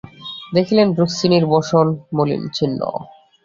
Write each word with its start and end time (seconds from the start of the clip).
দেখিলেন 0.53 0.87
রুক্মিণীর 0.93 1.45
বসন 1.53 1.87
মলিন, 2.13 2.41
ছিন্ন। 2.53 2.79